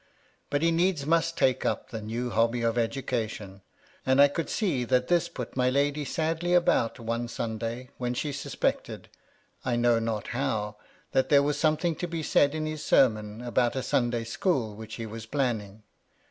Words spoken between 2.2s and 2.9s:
hobby of